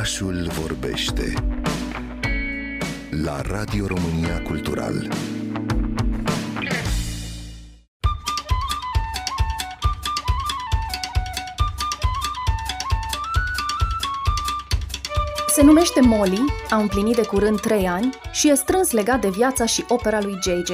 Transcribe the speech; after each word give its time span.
Orașul 0.00 0.50
vorbește 0.60 1.32
la 3.10 3.40
Radio 3.40 3.86
România 3.86 4.42
Cultural. 4.42 5.08
Se 15.48 15.62
numește 15.62 16.00
Molly, 16.00 16.44
a 16.70 16.76
împlinit 16.76 17.16
de 17.16 17.22
curând 17.22 17.60
3 17.60 17.86
ani 17.88 18.10
și 18.32 18.50
e 18.50 18.54
strâns 18.54 18.90
legat 18.90 19.20
de 19.20 19.28
viața 19.28 19.66
și 19.66 19.84
opera 19.88 20.20
lui 20.20 20.38
JJ 20.42 20.70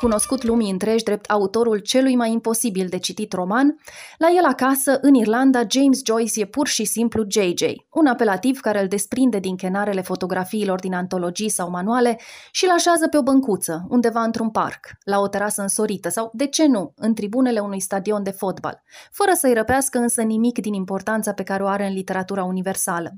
cunoscut 0.00 0.42
lumii 0.42 0.70
întregi 0.70 1.04
drept 1.04 1.30
autorul 1.30 1.78
celui 1.78 2.16
mai 2.16 2.32
imposibil 2.32 2.86
de 2.88 2.98
citit 2.98 3.32
roman, 3.32 3.78
la 4.18 4.28
el 4.36 4.44
acasă, 4.44 4.98
în 5.00 5.14
Irlanda, 5.14 5.62
James 5.68 6.00
Joyce 6.04 6.40
e 6.40 6.44
pur 6.44 6.66
și 6.66 6.84
simplu 6.84 7.24
JJ, 7.28 7.62
un 7.90 8.06
apelativ 8.06 8.60
care 8.60 8.80
îl 8.80 8.88
desprinde 8.88 9.38
din 9.38 9.56
chenarele 9.56 10.00
fotografiilor 10.00 10.80
din 10.80 10.94
antologii 10.94 11.48
sau 11.48 11.70
manuale 11.70 12.18
și 12.50 12.64
îl 12.64 12.70
așează 12.70 13.08
pe 13.08 13.16
o 13.16 13.22
băncuță, 13.22 13.86
undeva 13.88 14.22
într-un 14.22 14.50
parc, 14.50 14.86
la 15.04 15.18
o 15.18 15.28
terasă 15.28 15.62
însorită 15.62 16.08
sau, 16.08 16.30
de 16.32 16.46
ce 16.46 16.66
nu, 16.66 16.92
în 16.96 17.14
tribunele 17.14 17.60
unui 17.60 17.80
stadion 17.80 18.22
de 18.22 18.30
fotbal, 18.30 18.82
fără 19.10 19.30
să-i 19.34 19.54
răpească 19.54 19.98
însă 19.98 20.22
nimic 20.22 20.58
din 20.58 20.74
importanța 20.74 21.32
pe 21.32 21.42
care 21.42 21.62
o 21.62 21.66
are 21.66 21.86
în 21.86 21.92
literatura 21.92 22.44
universală. 22.44 23.10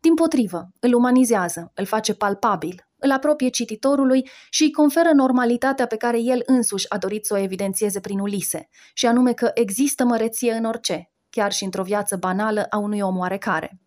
Din 0.00 0.14
potrivă, 0.14 0.68
îl 0.80 0.94
umanizează, 0.94 1.70
îl 1.74 1.84
face 1.84 2.14
palpabil, 2.14 2.85
îl 2.98 3.10
apropie 3.10 3.48
cititorului 3.48 4.28
și 4.50 4.62
îi 4.62 4.70
conferă 4.70 5.10
normalitatea 5.14 5.86
pe 5.86 5.96
care 5.96 6.20
el 6.20 6.42
însuși 6.46 6.90
a 6.90 6.98
dorit 6.98 7.26
să 7.26 7.34
o 7.34 7.38
evidențieze 7.38 8.00
prin 8.00 8.18
Ulise, 8.18 8.68
și 8.94 9.06
anume 9.06 9.32
că 9.32 9.50
există 9.54 10.04
măreție 10.04 10.52
în 10.52 10.64
orice, 10.64 11.10
chiar 11.30 11.52
și 11.52 11.64
într-o 11.64 11.82
viață 11.82 12.16
banală 12.16 12.66
a 12.70 12.76
unui 12.76 13.00
om 13.00 13.18
oarecare. 13.18 13.80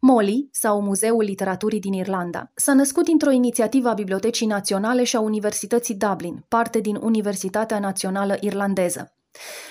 Molly, 0.00 0.48
sau 0.50 0.80
Muzeul 0.80 1.22
Literaturii 1.22 1.80
din 1.80 1.92
Irlanda, 1.92 2.50
s-a 2.54 2.72
născut 2.72 3.08
într-o 3.08 3.30
inițiativă 3.30 3.88
a 3.88 3.94
Bibliotecii 3.94 4.46
Naționale 4.46 5.04
și 5.04 5.16
a 5.16 5.20
Universității 5.20 5.94
Dublin, 5.94 6.44
parte 6.48 6.80
din 6.80 6.96
Universitatea 6.96 7.78
Națională 7.78 8.36
Irlandeză. 8.40 9.12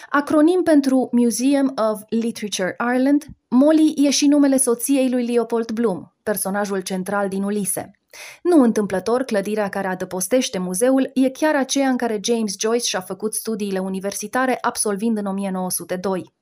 Acronim 0.10 0.62
pentru 0.64 1.10
Museum 1.12 1.74
of 1.92 2.02
Literature 2.10 2.76
Ireland, 2.94 3.26
Molly 3.48 3.94
e 3.96 4.10
și 4.10 4.28
numele 4.28 4.58
soției 4.58 5.10
lui 5.10 5.26
Leopold 5.26 5.72
Bloom, 5.72 6.04
personajul 6.24 6.80
central 6.80 7.30
din 7.30 7.44
Ulise. 7.44 7.92
Nu 8.44 8.62
întâmplător, 8.62 9.24
clădirea 9.24 9.70
care 9.70 9.88
adăpostește 9.88 10.58
muzeul 10.58 11.12
e 11.14 11.30
chiar 11.30 11.56
aceea 11.56 11.90
în 11.90 11.98
care 11.98 12.20
James 12.24 12.56
Joyce 12.60 12.88
și-a 12.88 13.02
făcut 13.02 13.34
studiile 13.34 13.80
universitare 13.80 14.58
absolvind 14.62 15.18
în 15.18 15.26
1902. 15.26 16.34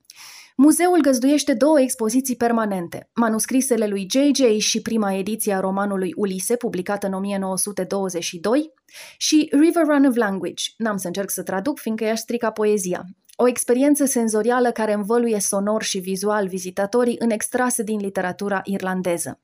Muzeul 0.62 1.00
găzduiește 1.00 1.54
două 1.54 1.80
expoziții 1.80 2.36
permanente, 2.36 3.10
manuscrisele 3.14 3.86
lui 3.86 4.08
J.J. 4.10 4.58
și 4.58 4.82
prima 4.82 5.12
ediție 5.12 5.54
a 5.54 5.60
romanului 5.60 6.12
Ulise, 6.16 6.56
publicată 6.56 7.06
în 7.06 7.12
1922, 7.12 8.72
și 9.16 9.48
River 9.50 9.84
Run 9.86 10.04
of 10.04 10.14
Language, 10.14 10.64
n-am 10.76 10.96
să 10.96 11.06
încerc 11.06 11.30
să 11.30 11.42
traduc, 11.42 11.78
fiindcă 11.78 12.04
i-aș 12.04 12.18
strica 12.18 12.50
poezia, 12.50 13.04
o 13.36 13.48
experiență 13.48 14.04
senzorială 14.04 14.70
care 14.70 14.92
învăluie 14.92 15.40
sonor 15.40 15.82
și 15.82 15.98
vizual 15.98 16.48
vizitatorii 16.48 17.16
în 17.18 17.30
extrase 17.30 17.82
din 17.82 17.98
literatura 17.98 18.60
irlandeză. 18.64 19.40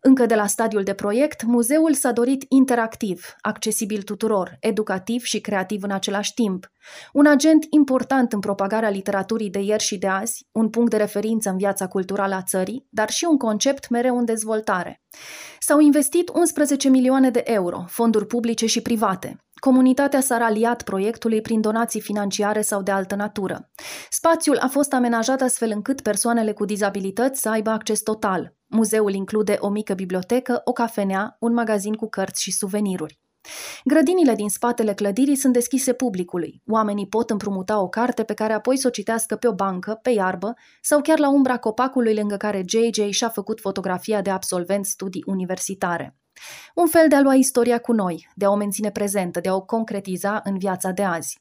Încă 0.00 0.26
de 0.26 0.34
la 0.34 0.46
stadiul 0.46 0.82
de 0.82 0.92
proiect, 0.92 1.42
muzeul 1.42 1.94
s-a 1.94 2.12
dorit 2.12 2.44
interactiv, 2.48 3.34
accesibil 3.40 4.02
tuturor, 4.02 4.56
educativ 4.60 5.22
și 5.22 5.40
creativ 5.40 5.82
în 5.82 5.90
același 5.90 6.34
timp. 6.34 6.66
Un 7.12 7.26
agent 7.26 7.66
important 7.70 8.32
în 8.32 8.40
propagarea 8.40 8.90
literaturii 8.90 9.50
de 9.50 9.58
ieri 9.58 9.82
și 9.82 9.98
de 9.98 10.06
azi, 10.06 10.46
un 10.52 10.70
punct 10.70 10.90
de 10.90 10.96
referință 10.96 11.50
în 11.50 11.56
viața 11.56 11.86
culturală 11.86 12.34
a 12.34 12.42
țării, 12.42 12.86
dar 12.90 13.10
și 13.10 13.24
un 13.24 13.36
concept 13.36 13.88
mereu 13.88 14.18
în 14.18 14.24
dezvoltare. 14.24 15.02
S-au 15.58 15.78
investit 15.78 16.28
11 16.28 16.88
milioane 16.88 17.30
de 17.30 17.42
euro, 17.44 17.84
fonduri 17.88 18.26
publice 18.26 18.66
și 18.66 18.82
private. 18.82 19.36
Comunitatea 19.60 20.20
s-a 20.20 20.38
raliat 20.38 20.82
proiectului 20.82 21.40
prin 21.40 21.60
donații 21.60 22.00
financiare 22.00 22.60
sau 22.60 22.82
de 22.82 22.90
altă 22.90 23.14
natură. 23.14 23.70
Spațiul 24.10 24.58
a 24.58 24.68
fost 24.68 24.92
amenajat 24.92 25.40
astfel 25.40 25.70
încât 25.70 26.00
persoanele 26.00 26.52
cu 26.52 26.64
dizabilități 26.64 27.40
să 27.40 27.48
aibă 27.48 27.70
acces 27.70 28.00
total. 28.00 28.54
Muzeul 28.74 29.12
include 29.12 29.56
o 29.60 29.68
mică 29.68 29.94
bibliotecă, 29.94 30.60
o 30.64 30.72
cafenea, 30.72 31.36
un 31.40 31.52
magazin 31.52 31.94
cu 31.94 32.08
cărți 32.08 32.42
și 32.42 32.52
suveniruri. 32.52 33.18
Grădinile 33.84 34.34
din 34.34 34.48
spatele 34.48 34.94
clădirii 34.94 35.36
sunt 35.36 35.52
deschise 35.52 35.92
publicului. 35.92 36.62
Oamenii 36.66 37.08
pot 37.08 37.30
împrumuta 37.30 37.80
o 37.80 37.88
carte 37.88 38.22
pe 38.22 38.34
care 38.34 38.52
apoi 38.52 38.76
să 38.76 38.86
o 38.86 38.90
citească 38.90 39.36
pe 39.36 39.48
o 39.48 39.54
bancă, 39.54 39.98
pe 40.02 40.10
iarbă 40.10 40.54
sau 40.80 41.00
chiar 41.00 41.18
la 41.18 41.30
umbra 41.30 41.58
copacului 41.58 42.14
lângă 42.14 42.36
care 42.36 42.64
JJ 42.66 43.08
și-a 43.10 43.28
făcut 43.28 43.60
fotografia 43.60 44.22
de 44.22 44.30
absolvent 44.30 44.86
studii 44.86 45.24
universitare. 45.26 46.16
Un 46.74 46.86
fel 46.86 47.08
de 47.08 47.14
a 47.14 47.20
lua 47.20 47.34
istoria 47.34 47.78
cu 47.78 47.92
noi, 47.92 48.28
de 48.34 48.44
a 48.44 48.50
o 48.50 48.56
menține 48.56 48.90
prezentă, 48.90 49.40
de 49.40 49.48
a 49.48 49.54
o 49.54 49.62
concretiza 49.62 50.40
în 50.44 50.58
viața 50.58 50.90
de 50.90 51.02
azi. 51.02 51.40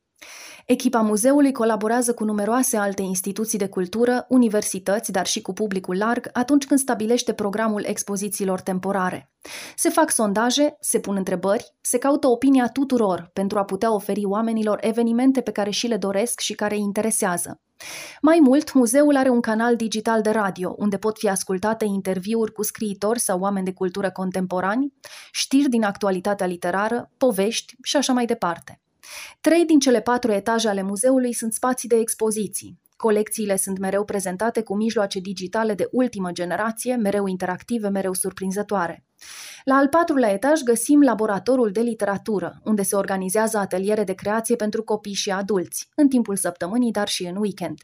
Echipa 0.65 1.01
muzeului 1.01 1.51
colaborează 1.51 2.13
cu 2.13 2.23
numeroase 2.23 2.77
alte 2.77 3.01
instituții 3.01 3.57
de 3.57 3.67
cultură, 3.67 4.25
universități, 4.29 5.11
dar 5.11 5.25
și 5.25 5.41
cu 5.41 5.53
publicul 5.53 5.97
larg 5.97 6.29
atunci 6.33 6.65
când 6.65 6.79
stabilește 6.79 7.33
programul 7.33 7.83
expozițiilor 7.85 8.61
temporare. 8.61 9.31
Se 9.75 9.89
fac 9.89 10.11
sondaje, 10.11 10.75
se 10.79 10.99
pun 10.99 11.15
întrebări, 11.15 11.75
se 11.81 11.97
caută 11.97 12.27
opinia 12.27 12.67
tuturor 12.67 13.29
pentru 13.33 13.59
a 13.59 13.63
putea 13.63 13.93
oferi 13.93 14.25
oamenilor 14.25 14.77
evenimente 14.81 15.41
pe 15.41 15.51
care 15.51 15.69
și 15.69 15.87
le 15.87 15.97
doresc 15.97 16.39
și 16.39 16.53
care 16.53 16.75
îi 16.75 16.81
interesează. 16.81 17.59
Mai 18.21 18.39
mult, 18.41 18.73
muzeul 18.73 19.15
are 19.15 19.29
un 19.29 19.41
canal 19.41 19.75
digital 19.75 20.21
de 20.21 20.29
radio, 20.29 20.75
unde 20.77 20.97
pot 20.97 21.17
fi 21.17 21.29
ascultate 21.29 21.85
interviuri 21.85 22.51
cu 22.51 22.63
scriitori 22.63 23.19
sau 23.19 23.39
oameni 23.39 23.65
de 23.65 23.73
cultură 23.73 24.11
contemporani, 24.11 24.93
știri 25.31 25.69
din 25.69 25.83
actualitatea 25.83 26.45
literară, 26.45 27.11
povești 27.17 27.75
și 27.83 27.97
așa 27.97 28.13
mai 28.13 28.25
departe. 28.25 28.81
Trei 29.41 29.65
din 29.65 29.79
cele 29.79 30.01
patru 30.01 30.31
etaje 30.31 30.67
ale 30.67 30.81
muzeului 30.81 31.33
sunt 31.33 31.53
spații 31.53 31.89
de 31.89 31.95
expoziții. 31.95 32.79
Colecțiile 32.95 33.57
sunt 33.57 33.77
mereu 33.77 34.03
prezentate 34.03 34.61
cu 34.61 34.75
mijloace 34.75 35.19
digitale 35.19 35.73
de 35.73 35.87
ultimă 35.91 36.31
generație, 36.31 36.95
mereu 36.95 37.27
interactive, 37.27 37.87
mereu 37.87 38.13
surprinzătoare. 38.13 39.05
La 39.63 39.75
al 39.75 39.87
patrulea 39.87 40.29
etaj 40.29 40.61
găsim 40.61 41.01
laboratorul 41.01 41.71
de 41.71 41.81
literatură, 41.81 42.61
unde 42.63 42.83
se 42.83 42.95
organizează 42.95 43.57
ateliere 43.57 44.03
de 44.03 44.13
creație 44.13 44.55
pentru 44.55 44.83
copii 44.83 45.13
și 45.13 45.31
adulți, 45.31 45.89
în 45.95 46.07
timpul 46.07 46.35
săptămânii, 46.35 46.91
dar 46.91 47.07
și 47.07 47.25
în 47.25 47.35
weekend. 47.35 47.79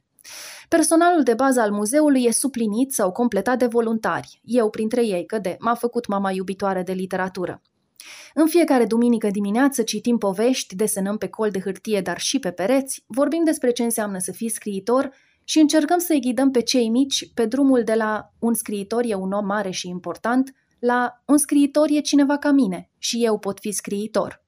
Personalul 0.68 1.24
de 1.24 1.34
bază 1.34 1.62
al 1.62 1.72
muzeului 1.72 2.24
e 2.24 2.32
suplinit 2.32 2.94
sau 2.94 3.12
completat 3.12 3.58
de 3.58 3.66
voluntari, 3.66 4.42
eu 4.44 4.70
printre 4.70 5.06
ei, 5.06 5.26
că 5.26 5.40
de 5.40 5.56
m-a 5.60 5.76
făcut 5.76 6.08
mama 6.08 6.32
iubitoare 6.32 6.84
de 6.84 6.94
literatură. 6.94 7.62
În 8.34 8.48
fiecare 8.48 8.86
duminică 8.86 9.30
dimineață 9.30 9.84
citim 9.84 10.18
povești, 10.18 10.76
desenăm 10.76 11.18
pe 11.18 11.28
col 11.28 11.50
de 11.50 11.60
hârtie, 11.60 12.02
dar 12.02 12.20
și 12.20 12.40
pe 12.40 12.52
pereți, 12.52 13.04
vorbim 13.08 13.44
despre 13.44 13.72
ce 13.72 13.84
înseamnă 13.84 14.18
să 14.18 14.32
fii 14.32 14.50
scriitor 14.50 15.14
și 15.44 15.60
încercăm 15.60 15.98
să-i 15.98 16.22
ghidăm 16.22 16.52
pe 16.52 16.62
cei 16.62 16.90
mici 16.90 17.34
pe 17.34 17.46
drumul 17.46 17.84
de 17.84 17.94
la 17.94 18.34
un 18.40 18.54
scriitor 18.54 19.04
e 19.06 19.14
un 19.14 19.32
om 19.32 19.46
mare 19.46 19.70
și 19.70 19.88
important 19.88 20.54
la 20.80 21.24
un 21.26 21.38
scriitor 21.38 21.88
e 21.90 22.00
cineva 22.00 22.38
ca 22.38 22.52
mine 22.52 22.90
și 22.98 23.26
eu 23.26 23.40
pot 23.40 23.60
fi 23.60 23.72
scriitor. 23.72 24.46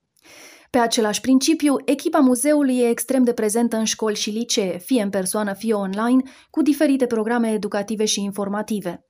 Pe 0.70 0.78
același 0.78 1.22
principiu, 1.22 1.76
echipa 1.86 2.20
muzeului 2.20 2.78
e 2.78 2.90
extrem 2.90 3.24
de 3.24 3.34
prezentă 3.34 3.78
în 3.78 3.84
școli 3.84 4.16
și 4.16 4.30
licee, 4.30 4.78
fie 4.78 5.02
în 5.02 5.10
persoană, 5.10 5.54
fie 5.54 5.74
online, 5.74 6.22
cu 6.50 6.62
diferite 6.62 7.06
programe 7.06 7.52
educative 7.52 8.06
și 8.06 8.24
informative. 8.24 9.06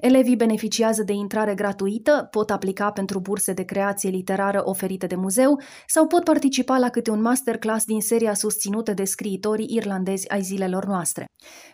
Elevii 0.00 0.36
beneficiază 0.36 1.02
de 1.02 1.12
intrare 1.12 1.54
gratuită, 1.54 2.28
pot 2.30 2.50
aplica 2.50 2.90
pentru 2.90 3.20
burse 3.20 3.52
de 3.52 3.62
creație 3.62 4.10
literară 4.10 4.62
oferite 4.64 5.06
de 5.06 5.14
muzeu 5.14 5.60
sau 5.86 6.06
pot 6.06 6.24
participa 6.24 6.78
la 6.78 6.88
câte 6.88 7.10
un 7.10 7.20
masterclass 7.20 7.84
din 7.84 8.00
seria 8.00 8.34
susținută 8.34 8.92
de 8.92 9.04
scriitorii 9.04 9.68
irlandezi 9.70 10.30
ai 10.30 10.42
zilelor 10.42 10.84
noastre. 10.84 11.26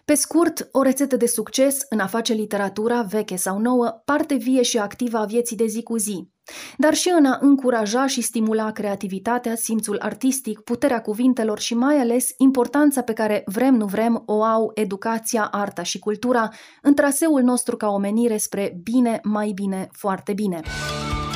Pe 0.04 0.14
scurt, 0.14 0.68
o 0.72 0.82
rețetă 0.82 1.16
de 1.16 1.26
succes 1.26 1.86
în 1.88 1.98
a 1.98 2.06
face 2.06 2.32
literatura, 2.32 3.02
veche 3.02 3.36
sau 3.36 3.58
nouă, 3.58 4.02
parte 4.04 4.34
vie 4.34 4.62
și 4.62 4.78
activă 4.78 5.18
a 5.18 5.24
vieții 5.24 5.56
de 5.56 5.66
zi 5.66 5.82
cu 5.82 5.96
zi, 5.96 6.28
dar 6.76 6.94
și 6.94 7.12
în 7.18 7.24
a 7.24 7.38
încuraja 7.40 8.06
și 8.06 8.20
stimula 8.20 8.70
creativitatea, 8.70 9.54
simțul 9.54 9.98
artistic, 9.98 10.60
puterea 10.60 11.00
cuvintelor 11.00 11.58
și 11.58 11.74
mai 11.74 11.96
ales 11.96 12.28
importanța 12.36 13.02
pe 13.02 13.12
care 13.12 13.42
vrem 13.46 13.74
nu 13.74 13.86
vrem 13.86 14.22
o 14.26 14.42
au 14.42 14.70
educația, 14.74 15.48
arta 15.50 15.82
și 15.82 15.98
cultura 15.98 16.48
în 16.82 16.94
traseul 16.94 17.42
nostru 17.42 17.76
ca 17.76 17.88
omenire 17.88 18.36
spre 18.36 18.78
bine, 18.82 19.20
mai 19.22 19.52
bine, 19.54 19.88
foarte 19.92 20.32
bine. 20.32 20.60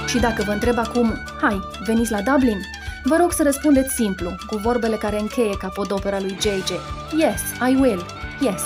Și 0.07 0.21
dacă 0.21 0.43
vă 0.47 0.53
întreb 0.53 0.79
acum, 0.79 1.13
hai, 1.41 1.61
veniți 1.87 2.11
la 2.11 2.21
Dublin? 2.21 2.59
Vă 3.05 3.17
rog 3.21 3.33
să 3.33 3.43
răspundeți 3.43 3.95
simplu, 3.95 4.31
cu 4.47 4.57
vorbele 4.57 4.97
care 4.97 5.21
încheie 5.21 5.57
capodopera 5.57 6.21
lui 6.21 6.37
JJ. 6.41 6.71
Yes, 7.19 7.41
I 7.71 7.77
will. 7.81 8.05
Yes. 8.41 8.63